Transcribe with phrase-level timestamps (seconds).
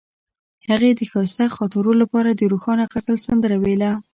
[0.69, 3.91] هغې د ښایسته خاطرو لپاره د روښانه غزل سندره ویله.